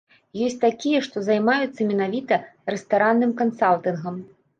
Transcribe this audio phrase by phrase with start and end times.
[0.45, 2.39] Ёсць такія, што займаюцца менавіта
[2.73, 4.17] рэстаранным кансалтынгам.